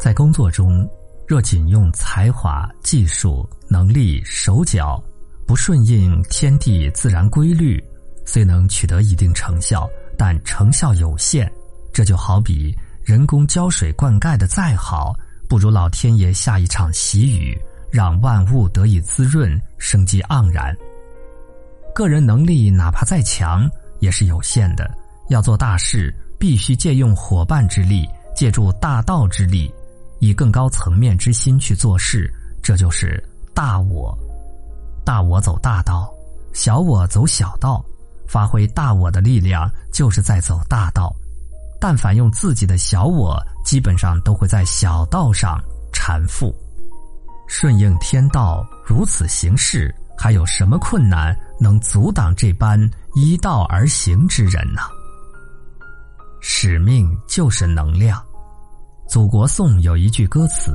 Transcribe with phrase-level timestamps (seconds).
[0.00, 0.88] 在工作中，
[1.28, 4.98] 若仅用才华、技术、能力、手脚，
[5.46, 7.78] 不顺应天地自然规律，
[8.24, 9.86] 虽能取得一定成效，
[10.16, 11.52] 但成效有限。
[11.92, 12.74] 这就好比
[13.04, 15.14] 人工浇水灌溉的再好，
[15.50, 17.54] 不如老天爷下一场喜雨，
[17.92, 20.74] 让万物得以滋润，生机盎然。
[21.94, 24.90] 个人能力哪怕再强，也是有限的。
[25.28, 29.70] 要做大事，必须借用伙伴之力，借助大道之力。
[30.20, 34.16] 以更高层面之心去做事，这就是大我。
[35.04, 36.08] 大我走大道，
[36.52, 37.84] 小我走小道。
[38.28, 41.12] 发挥大我的力量，就是在走大道。
[41.80, 45.60] 但凡用自己的小我，基本上都会在小道上
[45.92, 46.54] 缠缚。
[47.48, 52.78] 顺应天道，如此行事，还有什么困难能阻挡这般
[53.16, 54.82] 依道而行之人呢？
[56.40, 58.24] 使命就是能量。
[59.10, 60.72] 祖国颂有一句歌词：“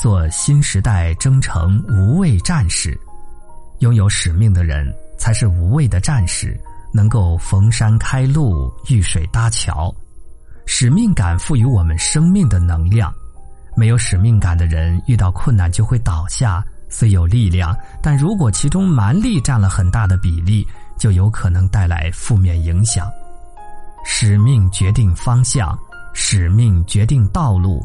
[0.00, 2.96] 做新时代征程无畏战士，
[3.80, 4.86] 拥有使命的人
[5.18, 6.56] 才是无畏的战士，
[6.94, 9.92] 能够逢山开路，遇水搭桥。
[10.64, 13.12] 使命感赋予我们生命的能量。
[13.76, 16.64] 没有使命感的人，遇到困难就会倒下。
[16.88, 20.64] 虽有力量，但如果其中蛮力占了很大的比例，
[20.96, 23.10] 就有可能带来负面影响。
[24.04, 25.76] 使命决定方向。”
[26.12, 27.84] 使命决定道路，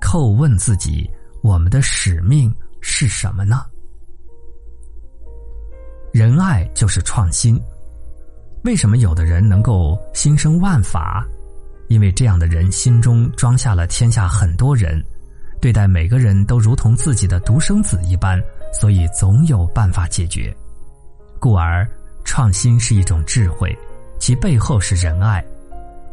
[0.00, 1.10] 叩问自己：
[1.42, 3.64] 我们的使命是什么呢？
[6.12, 7.60] 仁爱就是创新。
[8.62, 11.26] 为什么有的人能够心生万法？
[11.88, 15.04] 因为这样的人心中装下了天下很多人，
[15.60, 18.40] 对待每个人都如同自己的独生子一般，
[18.72, 20.54] 所以总有办法解决。
[21.38, 21.86] 故而，
[22.24, 23.76] 创新是一种智慧，
[24.18, 25.44] 其背后是仁爱。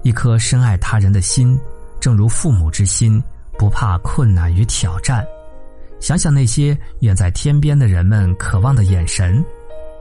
[0.03, 1.59] 一颗深爱他人的心，
[1.99, 3.21] 正如父母之心，
[3.57, 5.25] 不怕困难与挑战。
[5.99, 9.43] 想想那些远在天边的人们渴望的眼神，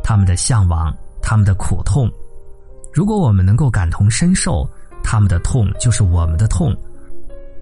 [0.02, 2.10] 他们的向往，他们的苦痛。
[2.92, 4.68] 如果我们能够感同身受，
[5.02, 6.74] 他们的痛就是我们的痛，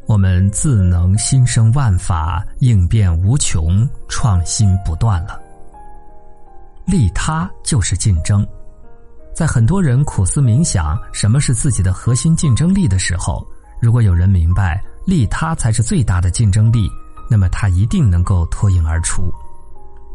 [0.07, 5.39] 我们自能心生万法，应变无穷，创新不断了。
[6.87, 8.47] 利他就是竞争。
[9.39, 13.47] 在很多人苦思冥想什么是自己的核心竞争力的时候，
[13.81, 16.91] 如果有人明白利他才是最大的竞争力，
[17.31, 19.33] 那么他一定能够脱颖而出，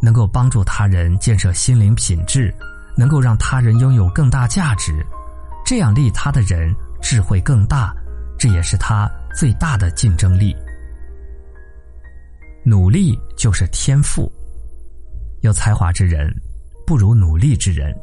[0.01, 2.53] 能够帮助他人建设心灵品质，
[2.97, 5.01] 能够让他人拥有更大价值。
[5.65, 7.95] 这样利他的人智慧更大，
[8.37, 10.53] 这也是他最大的竞争力。
[12.65, 14.29] 努力就是天赋，
[15.43, 16.29] 有才华之人
[16.85, 17.95] 不如努力之人。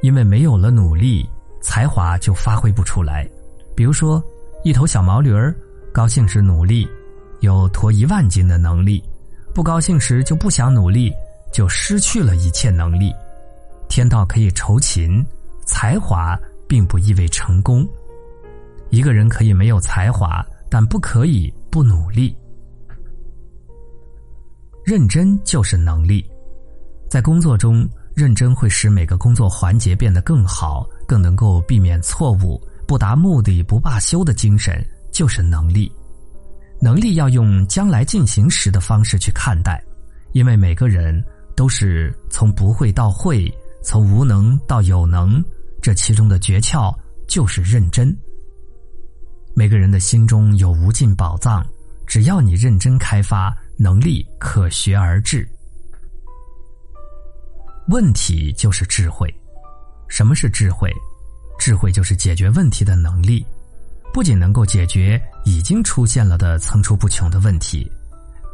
[0.00, 1.28] 因为没有了努力，
[1.60, 3.28] 才华就发挥不出来。
[3.74, 4.22] 比如说，
[4.64, 5.54] 一头小毛驴儿，
[5.92, 6.88] 高兴时努力，
[7.40, 9.02] 有驮一万斤的能力；
[9.54, 11.12] 不高兴时就不想努力，
[11.52, 13.12] 就失去了一切能力。
[13.88, 15.24] 天道可以酬勤，
[15.64, 16.38] 才华
[16.68, 17.86] 并不意味成功。
[18.90, 22.36] 一个人可以没有才华，但不可以不努力。
[24.84, 26.24] 认真就是能力，
[27.10, 27.88] 在工作中。
[28.18, 32.60] 认真会使每个工作环节变得更好，更能够避免错误。
[32.84, 35.88] 不达目的不罢休的精神就是能力。
[36.80, 39.80] 能力要用将来进行时的方式去看待，
[40.32, 41.24] 因为每个人
[41.54, 43.48] 都是从不会到会，
[43.84, 45.40] 从无能到有能，
[45.80, 46.92] 这其中的诀窍
[47.28, 48.12] 就是认真。
[49.54, 51.64] 每个人的心中有无尽宝藏，
[52.04, 55.48] 只要你认真开发，能力可学而至。
[57.88, 59.32] 问题就是智慧。
[60.08, 60.92] 什么是智慧？
[61.58, 63.44] 智慧就是解决问题的能力，
[64.12, 67.90] 不仅能够解决已经出现了的层出不穷的问题，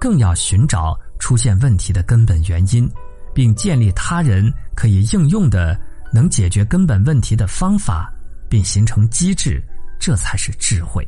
[0.00, 2.88] 更要寻找出现问题的根本原因，
[3.34, 5.78] 并建立他人可以应用的
[6.12, 8.12] 能解决根本问题的方法，
[8.48, 9.62] 并形成机制，
[10.00, 11.04] 这才是智慧。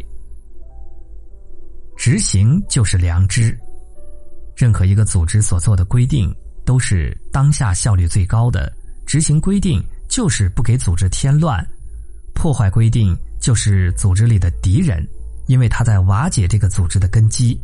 [1.96, 3.56] 执行就是良知。
[4.56, 6.34] 任何一个组织所做的规定。
[6.66, 8.70] 都是当下效率最高的。
[9.06, 11.64] 执行规定就是不给组织添乱，
[12.34, 15.06] 破坏规定就是组织里的敌人，
[15.46, 17.58] 因为他在瓦解这个组织的根基。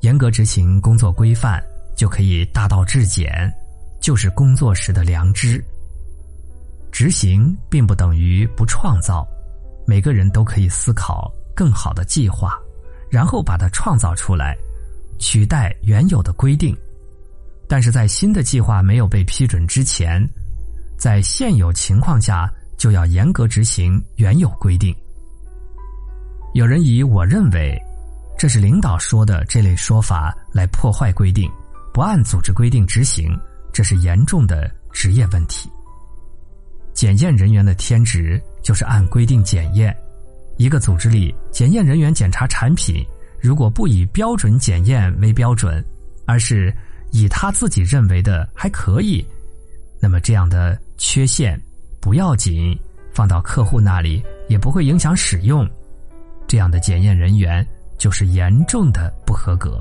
[0.00, 1.62] 严格执行工作规范，
[1.94, 3.30] 就可以大道至简，
[4.00, 5.62] 就是工作时的良知。
[6.90, 9.26] 执行并不等于不创造，
[9.86, 12.58] 每个人都可以思考更好的计划，
[13.10, 14.56] 然后把它创造出来，
[15.18, 16.74] 取代原有的规定。
[17.72, 20.22] 但是在新的计划没有被批准之前，
[20.98, 22.46] 在现有情况下
[22.76, 24.94] 就要严格执行原有规定。
[26.52, 27.74] 有人以“我认为”
[28.38, 31.50] 这是领导说的这类说法来破坏规定，
[31.94, 33.34] 不按组织规定执行，
[33.72, 35.70] 这是严重的职业问题。
[36.92, 39.96] 检验人员的天职就是按规定检验。
[40.58, 43.02] 一个组织里，检验人员检查产品，
[43.40, 45.82] 如果不以标准检验为标准，
[46.26, 46.70] 而是
[47.12, 49.24] 以他自己认为的还可以，
[50.00, 51.60] 那么这样的缺陷
[52.00, 52.76] 不要紧，
[53.14, 55.68] 放到客户那里也不会影响使用。
[56.48, 57.66] 这样的检验人员
[57.96, 59.80] 就是严重的不合格。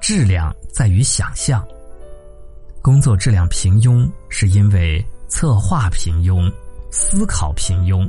[0.00, 1.66] 质量在于想象，
[2.82, 6.52] 工作质量平庸是因为策划平庸，
[6.90, 8.08] 思考平庸。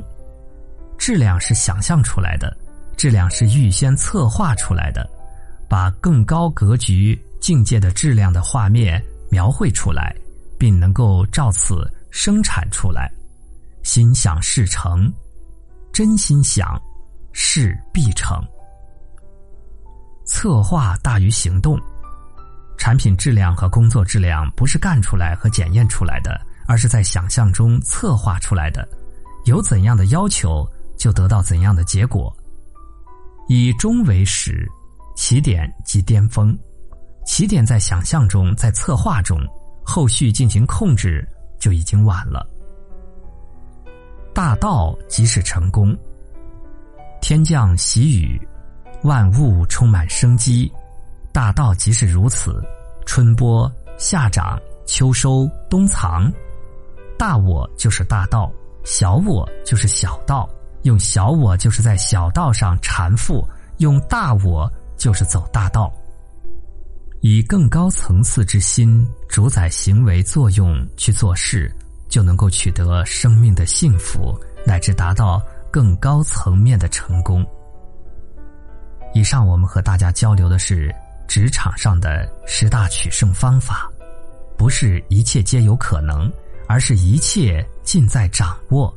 [0.98, 2.56] 质量是想象出来的，
[2.96, 5.08] 质量是预先策划出来的，
[5.72, 10.14] 把更高格局、境界的质量的画面描绘出来，
[10.58, 13.10] 并能够照此生产出来。
[13.82, 15.10] 心想事成，
[15.90, 16.78] 真心想，
[17.32, 18.38] 事必成。
[20.26, 21.80] 策划大于行动，
[22.76, 28.86] 产品质量和工作质量不是干出来和检验出来的，而是在想象中策划出来的。
[29.46, 30.70] 有怎样的要求？
[30.98, 32.30] 就得到怎样的结果。
[33.48, 34.70] 以终为始，
[35.14, 36.56] 起点即巅峰。
[37.24, 39.38] 起点在想象中，在策划中，
[39.84, 41.26] 后续进行控制
[41.58, 42.46] 就已经晚了。
[44.34, 45.96] 大道即是成功。
[47.20, 48.40] 天降喜雨，
[49.02, 50.70] 万物充满生机。
[51.32, 52.60] 大道即是如此。
[53.06, 56.32] 春播、夏长、秋收、冬藏。
[57.18, 58.50] 大我就是大道，
[58.84, 60.48] 小我就是小道。
[60.82, 63.46] 用小我就是在小道上缠缚，
[63.78, 64.68] 用大我
[65.02, 65.92] 就是走大道。
[67.22, 71.74] 以更高层次之心主宰行为作用去做事，
[72.08, 77.44] 就能够取得生命的幸福，乃至达到更高层面的成功。
[79.12, 80.94] 以上我们和大家交流的是
[81.26, 83.90] 职场上的十大取胜方法，
[84.56, 86.32] 不是一切皆有可能，
[86.68, 88.94] 而是一切尽在掌握，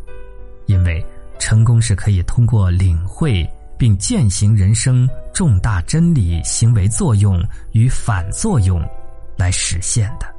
[0.67, 1.03] 因为。
[1.37, 7.41] 成功是可以通过领会并践行人生重大真理、行为作用
[7.71, 8.81] 与反作用
[9.37, 10.34] 来实现的。